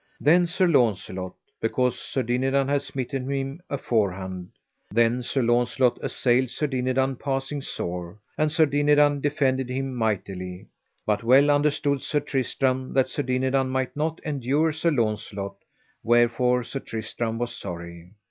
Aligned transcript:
Then 0.19 0.47
Sir 0.47 0.65
Launcelot, 0.65 1.33
because 1.61 1.95
Sir 1.99 2.23
Dinadan 2.23 2.67
had 2.67 2.81
smitten 2.81 3.29
him 3.29 3.61
aforehand, 3.69 4.49
then 4.89 5.21
Sir 5.21 5.43
Launcelot 5.43 5.99
assailed 6.01 6.49
Sir 6.49 6.65
Dinadan 6.65 7.17
passing 7.17 7.61
sore, 7.61 8.17
and 8.35 8.51
Sir 8.51 8.65
Dinadan 8.65 9.21
defended 9.21 9.69
him 9.69 9.93
mightily. 9.93 10.65
But 11.05 11.23
well 11.23 11.51
understood 11.51 12.01
Sir 12.01 12.19
Tristram 12.21 12.93
that 12.93 13.09
Sir 13.09 13.21
Dinadan 13.21 13.69
might 13.69 13.95
not 13.95 14.19
endure 14.25 14.71
Sir 14.71 14.89
Launcelot, 14.89 15.55
wherefore 16.01 16.63
Sir 16.63 16.79
Tristram 16.79 17.37
was 17.37 17.55
sorry. 17.55 18.09